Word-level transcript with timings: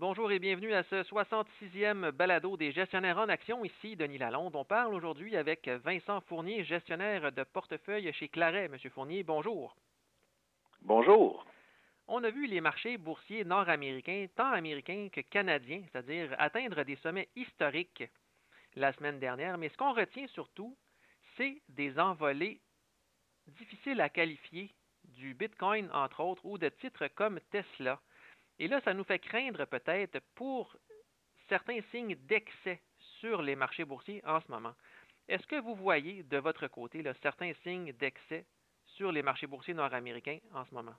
Bonjour 0.00 0.32
et 0.32 0.38
bienvenue 0.38 0.72
à 0.72 0.82
ce 0.84 1.02
66e 1.02 2.10
balado 2.12 2.56
des 2.56 2.72
gestionnaires 2.72 3.18
en 3.18 3.28
action. 3.28 3.66
Ici, 3.66 3.96
Denis 3.96 4.16
Lalonde. 4.16 4.56
On 4.56 4.64
parle 4.64 4.94
aujourd'hui 4.94 5.36
avec 5.36 5.68
Vincent 5.68 6.22
Fournier, 6.22 6.64
gestionnaire 6.64 7.30
de 7.30 7.44
portefeuille 7.44 8.10
chez 8.14 8.30
Claret. 8.30 8.68
Monsieur 8.68 8.88
Fournier, 8.88 9.22
bonjour. 9.22 9.76
Bonjour. 10.80 11.44
On 12.08 12.24
a 12.24 12.30
vu 12.30 12.46
les 12.46 12.62
marchés 12.62 12.96
boursiers 12.96 13.44
nord-américains, 13.44 14.26
tant 14.34 14.50
américains 14.52 15.08
que 15.12 15.20
canadiens, 15.20 15.82
c'est-à-dire 15.92 16.34
atteindre 16.38 16.82
des 16.82 16.96
sommets 16.96 17.28
historiques 17.36 18.04
la 18.76 18.94
semaine 18.94 19.18
dernière. 19.18 19.58
Mais 19.58 19.68
ce 19.68 19.76
qu'on 19.76 19.92
retient 19.92 20.28
surtout, 20.28 20.74
c'est 21.36 21.60
des 21.68 21.98
envolées 21.98 22.58
difficiles 23.48 24.00
à 24.00 24.08
qualifier 24.08 24.72
du 25.04 25.34
Bitcoin, 25.34 25.90
entre 25.92 26.20
autres, 26.20 26.46
ou 26.46 26.56
de 26.56 26.70
titres 26.70 27.08
comme 27.08 27.38
Tesla. 27.50 28.00
Et 28.60 28.68
là, 28.68 28.78
ça 28.82 28.92
nous 28.92 29.04
fait 29.04 29.18
craindre 29.18 29.64
peut-être 29.64 30.20
pour 30.34 30.76
certains 31.48 31.80
signes 31.90 32.14
d'excès 32.28 32.78
sur 33.18 33.40
les 33.40 33.56
marchés 33.56 33.86
boursiers 33.86 34.22
en 34.26 34.38
ce 34.40 34.50
moment. 34.50 34.74
Est-ce 35.28 35.46
que 35.46 35.60
vous 35.60 35.74
voyez 35.74 36.22
de 36.24 36.36
votre 36.36 36.68
côté 36.68 37.02
certains 37.22 37.52
signes 37.62 37.92
d'excès 37.94 38.44
sur 38.84 39.12
les 39.12 39.22
marchés 39.22 39.46
boursiers 39.46 39.72
nord-américains 39.72 40.38
en 40.54 40.66
ce 40.66 40.74
moment? 40.74 40.94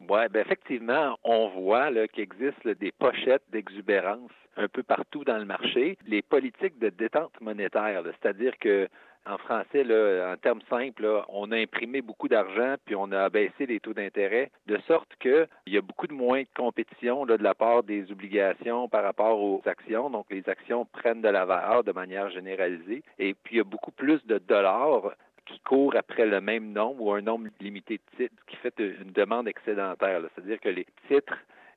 Oui, 0.00 0.26
ben 0.30 0.40
effectivement, 0.40 1.18
on 1.22 1.48
voit 1.48 1.90
qu'il 2.08 2.22
existe 2.22 2.66
des 2.66 2.92
pochettes 2.92 3.44
d'exubérance 3.50 4.30
un 4.56 4.68
peu 4.68 4.82
partout 4.82 5.24
dans 5.24 5.36
le 5.36 5.44
marché. 5.44 5.98
Les 6.06 6.22
politiques 6.22 6.78
de 6.78 6.88
détente 6.88 7.38
monétaire, 7.42 8.02
c'est-à-dire 8.04 8.56
que 8.58 8.88
en 9.26 9.38
français, 9.38 9.84
en 9.84 10.36
termes 10.36 10.62
simples, 10.68 11.24
on 11.28 11.52
a 11.52 11.56
imprimé 11.56 12.00
beaucoup 12.00 12.28
d'argent 12.28 12.76
puis 12.84 12.94
on 12.94 13.12
a 13.12 13.28
baissé 13.28 13.66
les 13.66 13.80
taux 13.80 13.92
d'intérêt, 13.92 14.50
de 14.66 14.78
sorte 14.86 15.14
qu'il 15.20 15.46
y 15.66 15.76
a 15.76 15.80
beaucoup 15.80 16.06
de 16.06 16.14
moins 16.14 16.42
de 16.42 16.48
compétition 16.56 17.26
de 17.26 17.34
la 17.34 17.54
part 17.54 17.82
des 17.82 18.10
obligations 18.10 18.88
par 18.88 19.02
rapport 19.04 19.40
aux 19.40 19.62
actions. 19.66 20.10
Donc, 20.10 20.26
les 20.30 20.48
actions 20.48 20.86
prennent 20.86 21.20
de 21.20 21.28
la 21.28 21.44
valeur 21.44 21.84
de 21.84 21.92
manière 21.92 22.30
généralisée. 22.30 23.02
Et 23.18 23.34
puis, 23.34 23.56
il 23.56 23.58
y 23.58 23.60
a 23.60 23.64
beaucoup 23.64 23.92
plus 23.92 24.24
de 24.26 24.38
dollars 24.38 25.12
qui 25.46 25.60
courent 25.60 25.96
après 25.96 26.26
le 26.26 26.40
même 26.40 26.72
nombre 26.72 27.02
ou 27.02 27.12
un 27.12 27.22
nombre 27.22 27.48
limité 27.60 27.98
de 27.98 28.16
titres, 28.16 28.44
qui 28.46 28.56
fait 28.56 28.78
une 28.78 29.12
demande 29.12 29.48
excédentaire. 29.48 30.22
C'est-à-dire 30.34 30.60
que 30.60 30.68
les 30.68 30.86
titres 31.08 31.36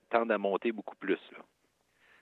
tendent 0.09 0.31
à 0.31 0.38
monter 0.38 0.72
beaucoup 0.72 0.95
plus. 0.95 1.19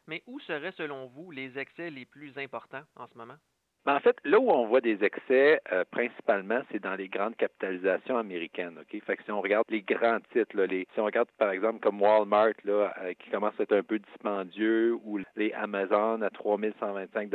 Mais 0.07 0.23
où 0.27 0.39
seraient, 0.39 0.71
selon 0.71 1.07
vous, 1.07 1.31
les 1.31 1.57
excès 1.59 1.89
les 1.89 2.05
plus 2.05 2.37
importants 2.37 2.83
en 2.95 3.07
ce 3.07 3.17
moment? 3.17 3.37
Ben, 3.83 3.95
en 3.95 3.99
fait, 3.99 4.15
là 4.25 4.39
où 4.39 4.51
on 4.51 4.67
voit 4.67 4.79
des 4.79 5.03
excès, 5.03 5.59
euh, 5.71 5.83
principalement, 5.89 6.61
c'est 6.71 6.83
dans 6.83 6.93
les 6.93 7.07
grandes 7.07 7.35
capitalisations 7.35 8.15
américaines. 8.15 8.77
Ok, 8.79 9.01
Fait 9.03 9.17
que 9.17 9.23
si 9.23 9.31
on 9.31 9.41
regarde 9.41 9.65
les 9.69 9.81
grands 9.81 10.19
titres, 10.31 10.55
là, 10.55 10.67
les, 10.67 10.87
si 10.93 10.99
on 10.99 11.05
regarde 11.05 11.29
par 11.39 11.49
exemple 11.49 11.79
comme 11.79 11.99
Walmart, 11.99 12.53
là, 12.63 12.93
euh, 13.01 13.13
qui 13.17 13.31
commence 13.31 13.59
à 13.59 13.63
être 13.63 13.75
un 13.75 13.81
peu 13.81 13.97
dispendieux, 13.97 14.93
ou 15.03 15.19
les 15.35 15.51
Amazon 15.53 16.21
à 16.21 16.29
3125 16.29 17.31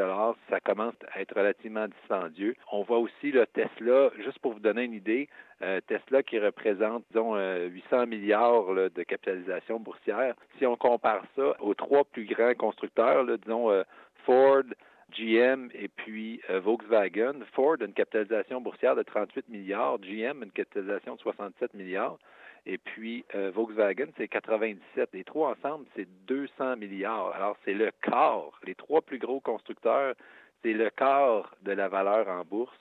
ça 0.49 0.61
commence 0.61 0.95
à 1.13 1.21
être 1.21 1.35
relativement 1.35 1.89
dispendieux. 1.89 2.55
On 2.71 2.85
voit 2.85 2.99
aussi 2.99 3.33
le 3.33 3.45
Tesla, 3.49 4.11
juste 4.25 4.39
pour 4.39 4.53
vous 4.53 4.61
donner 4.61 4.85
une 4.85 4.95
idée, 4.95 5.29
euh, 5.63 5.81
Tesla 5.89 6.23
qui 6.23 6.39
représente, 6.39 7.03
disons, 7.11 7.35
800 7.35 8.07
milliards 8.07 8.73
de 8.73 9.03
capitalisation 9.03 9.81
boursière. 9.81 10.37
Si 10.59 10.67
on 10.67 10.77
compare 10.77 11.25
ça 11.35 11.57
aux 11.61 11.75
trois 11.75 12.05
plus 12.05 12.25
grands 12.27 12.55
constructeurs, 12.55 13.25
là, 13.25 13.37
disons 13.37 13.83
Ford, 14.25 14.63
GM 15.13 15.69
et 15.75 15.89
puis 15.89 16.41
euh, 16.51 16.61
Volkswagen. 16.61 17.41
Ford 17.53 17.77
une 17.81 17.93
capitalisation 17.93 18.61
boursière 18.61 18.97
de 18.97 19.03
38 19.03 19.49
milliards, 19.49 19.99
GM 19.99 20.43
une 20.43 20.51
capitalisation 20.51 21.15
de 21.15 21.21
67 21.21 21.75
milliards, 21.75 22.19
et 22.67 22.79
puis 22.79 23.25
euh, 23.35 23.51
Volkswagen, 23.55 24.09
c'est 24.17 24.29
97. 24.29 25.11
Les 25.13 25.25
trois 25.25 25.57
ensemble, 25.57 25.87
c'est 25.95 26.09
200 26.27 26.77
milliards. 26.77 27.33
Alors, 27.35 27.57
c'est 27.65 27.75
le 27.75 27.93
quart. 28.03 28.59
Les 28.65 28.75
trois 28.75 29.03
plus 29.03 29.19
gros 29.19 29.41
constructeurs, 29.41 30.15
c'est 30.63 30.73
le 30.73 30.91
quart 30.91 31.55
de 31.63 31.73
la 31.73 31.89
valeur 31.89 32.29
en 32.29 32.45
bourse 32.45 32.77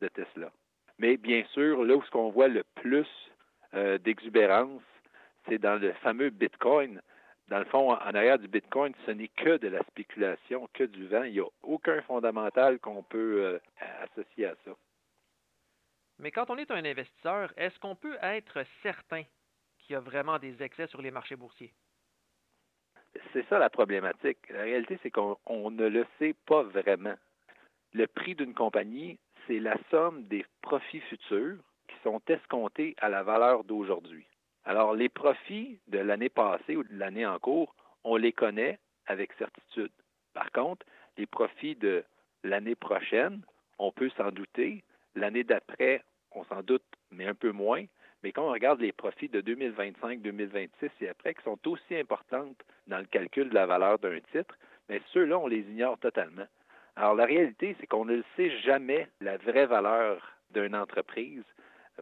de 0.00 0.08
Tesla. 0.08 0.50
Mais 0.98 1.16
bien 1.16 1.44
sûr, 1.52 1.84
là 1.84 1.94
où 1.94 2.02
ce 2.02 2.10
qu'on 2.10 2.30
voit 2.30 2.48
le 2.48 2.64
plus 2.74 3.06
euh, 3.74 3.98
d'exubérance, 3.98 4.82
c'est 5.48 5.58
dans 5.58 5.80
le 5.80 5.92
fameux 6.02 6.30
Bitcoin 6.30 7.00
dans 7.48 7.58
le 7.58 7.64
fond, 7.64 7.92
en 7.92 8.14
arrière 8.14 8.38
du 8.38 8.46
Bitcoin, 8.46 8.92
ce 9.06 9.10
n'est 9.10 9.28
que 9.28 9.56
de 9.56 9.68
la 9.68 9.82
spéculation, 9.84 10.68
que 10.74 10.84
du 10.84 11.06
vent. 11.06 11.22
Il 11.22 11.32
n'y 11.32 11.40
a 11.40 11.48
aucun 11.62 12.00
fondamental 12.02 12.78
qu'on 12.78 13.02
peut 13.02 13.42
euh, 13.42 13.58
associer 14.02 14.46
à 14.46 14.54
ça. 14.64 14.72
Mais 16.18 16.30
quand 16.30 16.50
on 16.50 16.58
est 16.58 16.70
un 16.70 16.84
investisseur, 16.84 17.52
est-ce 17.56 17.78
qu'on 17.78 17.94
peut 17.94 18.18
être 18.20 18.64
certain 18.82 19.22
qu'il 19.78 19.94
y 19.94 19.96
a 19.96 20.00
vraiment 20.00 20.38
des 20.38 20.62
excès 20.62 20.88
sur 20.88 21.00
les 21.00 21.10
marchés 21.10 21.36
boursiers? 21.36 21.72
C'est 23.32 23.46
ça 23.48 23.58
la 23.58 23.70
problématique. 23.70 24.38
La 24.50 24.62
réalité, 24.62 24.98
c'est 25.02 25.10
qu'on 25.10 25.70
ne 25.70 25.88
le 25.88 26.06
sait 26.18 26.34
pas 26.46 26.62
vraiment. 26.62 27.14
Le 27.94 28.06
prix 28.06 28.34
d'une 28.34 28.54
compagnie, 28.54 29.18
c'est 29.46 29.60
la 29.60 29.76
somme 29.90 30.24
des 30.24 30.44
profits 30.60 31.00
futurs 31.00 31.56
qui 31.88 31.96
sont 32.02 32.20
escomptés 32.28 32.94
à 33.00 33.08
la 33.08 33.22
valeur 33.22 33.64
d'aujourd'hui. 33.64 34.26
Alors, 34.64 34.94
les 34.94 35.08
profits 35.08 35.78
de 35.88 35.98
l'année 35.98 36.28
passée 36.28 36.76
ou 36.76 36.82
de 36.82 36.98
l'année 36.98 37.26
en 37.26 37.38
cours, 37.38 37.74
on 38.04 38.16
les 38.16 38.32
connaît 38.32 38.78
avec 39.06 39.32
certitude. 39.34 39.92
Par 40.34 40.52
contre, 40.52 40.86
les 41.16 41.26
profits 41.26 41.74
de 41.74 42.04
l'année 42.44 42.74
prochaine, 42.74 43.42
on 43.78 43.92
peut 43.92 44.10
s'en 44.10 44.30
douter. 44.30 44.84
L'année 45.14 45.44
d'après, 45.44 46.02
on 46.32 46.44
s'en 46.44 46.62
doute, 46.62 46.84
mais 47.10 47.26
un 47.26 47.34
peu 47.34 47.50
moins. 47.50 47.84
Mais 48.22 48.32
quand 48.32 48.46
on 48.48 48.52
regarde 48.52 48.80
les 48.80 48.92
profits 48.92 49.28
de 49.28 49.40
2025, 49.40 50.20
2026 50.20 50.90
et 51.00 51.08
après, 51.08 51.34
qui 51.34 51.42
sont 51.42 51.58
aussi 51.68 51.96
importantes 51.96 52.60
dans 52.86 52.98
le 52.98 53.04
calcul 53.04 53.48
de 53.48 53.54
la 53.54 53.66
valeur 53.66 53.98
d'un 53.98 54.18
titre, 54.32 54.56
mais 54.88 55.00
ceux-là, 55.12 55.38
on 55.38 55.46
les 55.46 55.60
ignore 55.60 55.98
totalement. 55.98 56.46
Alors, 56.96 57.14
la 57.14 57.26
réalité, 57.26 57.76
c'est 57.78 57.86
qu'on 57.86 58.04
ne 58.04 58.22
sait 58.36 58.50
jamais 58.60 59.08
la 59.20 59.36
vraie 59.36 59.66
valeur 59.66 60.20
d'une 60.50 60.74
entreprise 60.74 61.44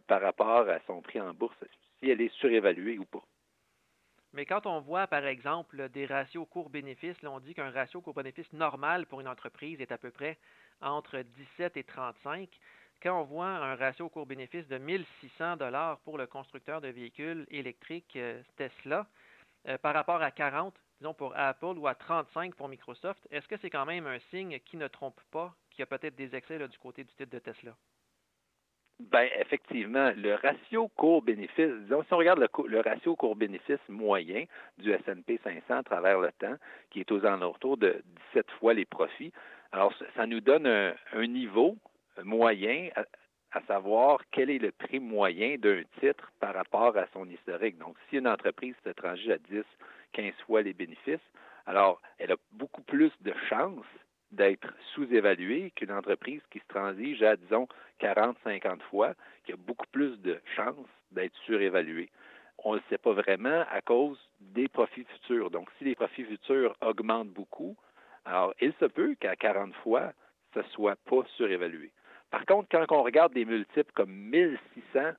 par 0.07 0.21
rapport 0.21 0.67
à 0.69 0.79
son 0.87 1.01
prix 1.01 1.21
en 1.21 1.33
bourse 1.33 1.55
si 1.99 2.09
elle 2.09 2.21
est 2.21 2.33
surévaluée 2.35 2.97
ou 2.97 3.05
pas. 3.05 3.23
Mais 4.33 4.45
quand 4.45 4.65
on 4.65 4.81
voit, 4.81 5.07
par 5.07 5.25
exemple, 5.25 5.89
des 5.89 6.05
ratios 6.05 6.47
cours-bénéfices, 6.49 7.17
on 7.23 7.39
dit 7.39 7.53
qu'un 7.53 7.71
ratio 7.71 8.01
cours-bénéfice 8.01 8.51
normal 8.53 9.05
pour 9.05 9.21
une 9.21 9.27
entreprise 9.27 9.79
est 9.81 9.91
à 9.91 9.97
peu 9.97 10.11
près 10.11 10.37
entre 10.81 11.19
17 11.21 11.77
et 11.77 11.83
35. 11.83 12.49
Quand 13.01 13.21
on 13.21 13.23
voit 13.23 13.47
un 13.47 13.75
ratio 13.75 14.09
cours-bénéfice 14.09 14.67
de 14.67 14.77
1600 14.77 15.57
dollars 15.57 15.99
pour 15.99 16.17
le 16.17 16.27
constructeur 16.27 16.81
de 16.81 16.89
véhicules 16.89 17.45
électriques 17.49 18.15
euh, 18.15 18.41
Tesla, 18.57 19.07
euh, 19.67 19.77
par 19.77 19.93
rapport 19.93 20.21
à 20.21 20.31
40, 20.31 20.75
disons 20.99 21.13
pour 21.13 21.35
Apple 21.35 21.77
ou 21.77 21.87
à 21.87 21.95
35 21.95 22.55
pour 22.55 22.67
Microsoft, 22.67 23.27
est-ce 23.31 23.47
que 23.47 23.57
c'est 23.57 23.69
quand 23.69 23.85
même 23.85 24.07
un 24.07 24.19
signe 24.31 24.59
qui 24.59 24.77
ne 24.77 24.87
trompe 24.87 25.19
pas, 25.31 25.55
qu'il 25.71 25.79
y 25.79 25.83
a 25.83 25.87
peut-être 25.87 26.15
des 26.15 26.35
excès 26.35 26.59
du 26.67 26.77
côté 26.77 27.03
du 27.03 27.13
titre 27.13 27.31
de 27.31 27.39
Tesla? 27.39 27.75
Ben 28.99 29.27
effectivement, 29.39 30.11
le 30.15 30.33
ratio 30.33 30.87
court-bénéfice, 30.95 31.71
disons, 31.83 32.01
si 32.03 32.13
on 32.13 32.17
regarde 32.17 32.39
le, 32.39 32.79
ratio 32.79 33.15
court-bénéfice 33.15 33.79
moyen 33.89 34.45
du 34.79 34.91
S&P 34.91 35.39
500 35.43 35.61
à 35.69 35.83
travers 35.83 36.19
le 36.19 36.31
temps, 36.39 36.55
qui 36.89 37.01
est 37.01 37.11
aux 37.11 37.23
alentours 37.23 37.77
de 37.77 38.01
17 38.33 38.49
fois 38.59 38.73
les 38.73 38.85
profits, 38.85 39.31
alors 39.71 39.93
ça 40.15 40.25
nous 40.25 40.41
donne 40.41 40.65
un, 40.65 41.27
niveau 41.27 41.77
moyen, 42.23 42.89
à, 43.51 43.61
savoir 43.67 44.19
quel 44.31 44.49
est 44.49 44.57
le 44.57 44.71
prix 44.71 44.99
moyen 44.99 45.57
d'un 45.57 45.83
titre 45.99 46.31
par 46.39 46.55
rapport 46.55 46.97
à 46.97 47.05
son 47.13 47.29
historique. 47.29 47.77
Donc, 47.77 47.95
si 48.09 48.17
une 48.17 48.27
entreprise 48.27 48.75
se 48.83 48.89
transige 48.89 49.29
à 49.29 49.37
10, 49.37 49.63
15 50.13 50.33
fois 50.47 50.63
les 50.63 50.73
bénéfices, 50.73 51.19
alors 51.67 52.01
elle 52.17 52.31
a 52.31 52.37
beaucoup 52.53 52.81
plus 52.81 53.11
de 53.21 53.33
chances 53.47 53.85
d'être 54.31 54.73
sous-évaluée 54.93 55.71
qu'une 55.75 55.91
entreprise 55.91 56.41
qui 56.51 56.59
se 56.59 56.67
transige 56.67 57.23
à, 57.23 57.35
disons, 57.35 57.67
40, 57.99 58.37
50 58.43 58.81
fois, 58.83 59.13
qui 59.45 59.53
a 59.53 59.55
beaucoup 59.55 59.87
plus 59.91 60.19
de 60.21 60.39
chances 60.55 60.75
d'être 61.11 61.35
surévaluée. 61.45 62.09
On 62.63 62.73
ne 62.73 62.77
le 62.77 62.83
sait 62.89 62.97
pas 62.97 63.13
vraiment 63.13 63.63
à 63.71 63.81
cause 63.81 64.19
des 64.39 64.67
profits 64.67 65.05
futurs. 65.05 65.51
Donc, 65.51 65.69
si 65.77 65.85
les 65.85 65.95
profits 65.95 66.25
futurs 66.25 66.75
augmentent 66.81 67.29
beaucoup, 67.29 67.75
alors 68.25 68.53
il 68.59 68.73
se 68.79 68.85
peut 68.85 69.15
qu'à 69.19 69.35
40 69.35 69.73
fois, 69.75 70.11
ce 70.53 70.61
soit 70.73 70.97
pas 71.05 71.23
surévalué. 71.35 71.91
Par 72.29 72.45
contre, 72.45 72.67
quand 72.69 72.85
on 72.89 73.03
regarde 73.03 73.33
des 73.33 73.45
multiples 73.45 73.91
comme 73.93 74.11
1600, 74.11 75.13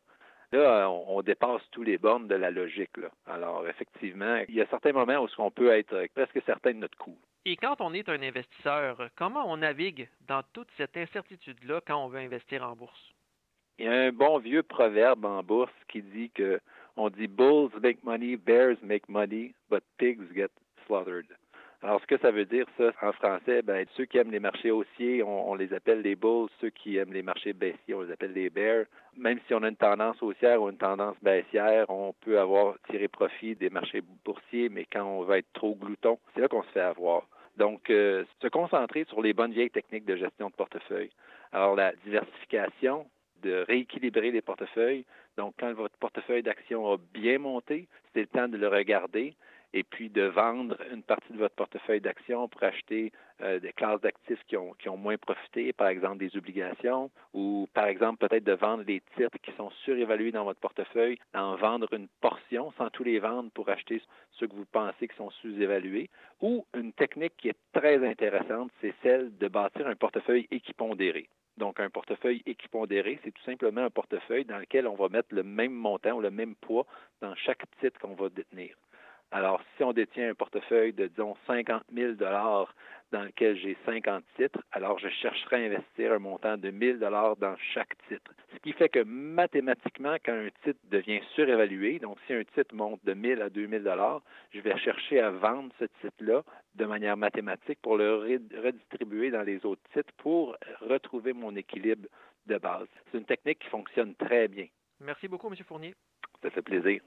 là, 0.53 0.89
on, 0.89 1.23
dépasse 1.23 1.63
tous 1.71 1.83
les 1.83 1.99
bornes 1.99 2.29
de 2.29 2.35
la 2.35 2.51
logique. 2.51 2.91
Alors, 3.27 3.67
effectivement, 3.69 4.43
il 4.49 4.55
y 4.55 4.61
a 4.61 4.67
certains 4.67 4.93
moments 4.93 5.25
où 5.25 5.29
on 5.39 5.51
peut 5.51 5.71
être 5.71 6.07
presque 6.15 6.41
certain 6.47 6.73
de 6.73 6.79
notre 6.79 6.99
coût. 6.99 7.19
Et 7.45 7.57
quand 7.57 7.81
on 7.81 7.95
est 7.95 8.09
un 8.09 8.21
investisseur, 8.21 9.09
comment 9.17 9.51
on 9.51 9.59
navigue 9.59 10.09
dans 10.27 10.43
toute 10.53 10.69
cette 10.77 10.97
incertitude-là 10.97 11.81
quand 11.87 12.05
on 12.05 12.09
veut 12.09 12.21
investir 12.21 12.63
en 12.63 12.75
bourse? 12.77 13.15
Il 13.79 13.87
y 13.87 13.89
a 13.89 13.93
un 13.93 14.13
bon 14.13 14.39
vieux 14.39 14.63
proverbe 14.63 15.25
en 15.25 15.43
bourse 15.43 15.73
qui 15.89 16.03
dit 16.03 16.31
que 16.31 16.61
on 16.97 17.11
dit 17.11 17.29
bulls 17.29 17.71
make 17.81 18.03
money, 18.03 18.37
bears 18.37 18.77
make 18.83 19.09
money, 19.09 19.55
but 19.71 19.85
pigs 19.99 20.35
get 20.35 20.51
slaughtered. 20.87 21.38
Alors, 21.81 22.01
ce 22.01 22.07
que 22.07 22.19
ça 22.19 22.33
veut 22.33 22.45
dire, 22.45 22.67
ça, 22.77 22.91
en 23.03 23.13
français, 23.13 23.63
ben, 23.63 23.87
ceux 23.97 24.05
qui 24.05 24.19
aiment 24.19 24.33
les 24.33 24.41
marchés 24.41 24.73
haussiers, 24.73 25.23
on, 25.23 25.55
les 25.55 25.73
appelle 25.73 26.01
les 26.01 26.17
bulls. 26.17 26.49
Ceux 26.61 26.71
qui 26.71 26.97
aiment 26.97 27.13
les 27.13 27.23
marchés 27.23 27.53
baissiers, 27.53 27.95
on 27.95 28.03
les 28.03 28.13
appelle 28.13 28.33
les 28.33 28.51
bears. 28.51 28.87
Même 29.17 29.39
si 29.47 29.55
on 29.55 29.63
a 29.63 29.69
une 29.69 29.77
tendance 29.77 30.21
haussière 30.21 30.61
ou 30.61 30.69
une 30.71 30.77
tendance 30.77 31.17
baissière, 31.23 31.89
on 31.89 32.15
peut 32.21 32.41
avoir 32.41 32.75
tiré 32.91 33.07
profit 33.07 33.55
des 33.55 33.71
marchés 33.71 34.03
boursiers, 34.25 34.69
mais 34.69 34.87
quand 34.93 35.05
on 35.05 35.23
va 35.23 35.39
être 35.39 35.53
trop 35.53 35.77
glouton, 35.77 36.19
c'est 36.35 36.41
là 36.41 36.49
qu'on 36.49 36.65
se 36.65 36.71
fait 36.71 36.81
avoir. 36.81 37.23
Donc, 37.57 37.91
euh, 37.91 38.25
se 38.43 38.49
concentrer 38.49 39.05
sur 39.05 39.23
les 39.23 39.33
bonnes 39.33 39.53
vieilles 39.53 39.71
techniques 39.71 40.05
de 40.05 40.17
gestion 40.17 40.49
de 40.49 40.55
portefeuille. 40.55 41.11
Alors, 41.53 41.77
la 41.77 41.93
diversification, 42.05 43.07
de 43.43 43.65
rééquilibrer 43.69 44.31
les 44.31 44.43
portefeuilles. 44.43 45.05
Donc, 45.37 45.55
quand 45.59 45.73
votre 45.75 45.97
portefeuille 45.99 46.43
d'actions 46.43 46.93
a 46.93 46.97
bien 47.15 47.39
monté, 47.39 47.87
c'est 48.13 48.21
le 48.21 48.27
temps 48.27 48.49
de 48.49 48.57
le 48.57 48.69
regarder 48.69 49.35
et 49.73 49.85
puis 49.85 50.09
de 50.09 50.23
vendre 50.23 50.77
une 50.93 51.03
partie 51.03 51.33
de 51.33 51.39
votre 51.39 51.55
portefeuille 51.55 52.01
d'actions 52.01 52.49
pour 52.49 52.63
acheter 52.63 53.13
euh, 53.43 53.61
des 53.61 53.73
classes 53.73 54.01
d'actifs 54.01 54.43
qui 54.49 54.57
ont, 54.57 54.73
qui 54.79 54.89
ont 54.89 54.97
moins 54.97 55.17
profité, 55.17 55.73
par 55.73 55.89
exemple 55.89 56.19
des 56.19 56.37
obligations, 56.37 57.11
ou 57.35 57.69
par 57.75 57.87
exemple 57.87 58.27
peut-être 58.27 58.45
de 58.45 58.53
vendre 58.53 58.85
les 58.87 59.01
titres 59.17 59.39
qui 59.43 59.53
sont 59.53 59.71
surévalués 59.85 60.33
dans 60.33 60.45
votre 60.45 60.61
portefeuille, 60.61 61.19
d'en 61.35 61.57
vendre 61.57 61.93
une 61.93 62.09
portion 62.21 62.73
sans 62.79 62.91
tous 62.91 63.05
les 63.05 63.19
vendre 63.19 63.51
pour 63.53 63.69
acheter 63.69 64.03
ceux 64.33 64.47
que 64.47 64.55
vous 64.55 64.67
pensez 64.67 65.09
qui 65.09 65.17
sont 65.17 65.31
sous-évalués. 65.31 66.11
Ou 66.41 66.65
une 66.75 66.93
technique 66.93 67.37
qui 67.37 67.49
est 67.49 67.59
très 67.73 68.05
intéressante, 68.07 68.71
c'est 68.81 68.95
celle 69.03 69.37
de 69.39 69.49
bâtir 69.49 69.87
un 69.87 69.97
portefeuille 69.97 70.49
équipondéré. 70.51 71.29
Donc, 71.59 71.81
un 71.81 71.91
portefeuille 71.91 72.43
équipondéré, 72.47 73.19
c'est 73.25 73.33
tout 73.33 73.43
simplement 73.43 73.83
un 73.83 73.91
portefeuille 73.91 74.45
dans 74.45 74.59
lequel 74.59 74.87
on 74.87 74.95
va 74.95 75.09
mettre 75.09 75.35
le 75.35 75.43
même 75.43 75.73
montant 75.73 76.13
ou 76.13 76.21
le 76.21 76.31
même 76.31 76.55
poids 76.55 76.87
dans 77.21 77.35
chaque 77.35 77.65
titre 77.81 77.99
qu'on 77.99 78.15
va 78.15 78.29
détenir. 78.29 78.77
Alors, 79.31 79.61
si 79.77 79.85
on 79.85 79.93
détient 79.93 80.31
un 80.31 80.35
portefeuille 80.35 80.95
de, 80.95 81.07
disons, 81.07 81.37
50 81.47 81.83
000 81.93 82.13
dollars 82.13 82.75
dans 83.13 83.23
lequel 83.23 83.57
j'ai 83.57 83.77
50 83.85 84.25
titres, 84.37 84.63
alors 84.73 84.99
je 84.99 85.09
chercherai 85.09 85.65
à 85.65 85.67
investir 85.67 86.13
un 86.13 86.19
montant 86.19 86.57
de 86.57 86.71
1000 86.71 86.99
dollars 86.99 87.37
dans 87.37 87.57
chaque 87.75 87.95
titre. 88.09 88.33
Ce 88.53 88.59
qui 88.59 88.73
fait 88.73 88.89
que 88.89 89.03
mathématiquement, 89.05 90.17
quand 90.25 90.33
un 90.33 90.49
titre 90.65 90.81
devient 90.85 91.21
surévalué, 91.35 91.99
donc 91.99 92.19
si 92.27 92.35
un 92.35 92.45
titre 92.45 92.75
monte 92.75 93.05
de 93.05 93.15
1000 93.15 93.43
à 93.43 93.51
2000 93.51 93.83
dollars, 93.83 94.23
je 94.51 94.61
vais 94.61 94.77
chercher 94.79 95.21
à 95.21 95.31
vendre 95.31 95.73
ce 95.79 95.85
titre-là 96.01 96.43
de 96.75 96.85
manière 96.85 97.17
mathématique 97.17 97.79
pour 97.83 97.97
le 97.97 98.17
redistribuer 98.17 99.31
dans 99.31 99.43
les 99.43 99.65
autres 99.65 99.83
titres 99.93 100.13
pour 100.19 100.57
retrouver 100.81 101.33
mon 101.33 101.55
équilibre 101.57 102.09
de 102.47 102.57
base. 102.59 102.89
C'est 103.11 103.19
une 103.19 103.25
technique 103.25 103.59
qui 103.59 103.69
fonctionne 103.69 104.15
très 104.15 104.49
bien. 104.49 104.67
Merci 105.01 105.29
beaucoup, 105.29 105.49
M. 105.49 105.57
Fournier. 105.67 105.95
Ça 106.43 106.51
fait 106.51 106.63
plaisir. 106.63 107.01